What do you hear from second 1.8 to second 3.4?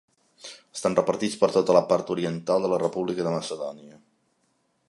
part oriental de la República de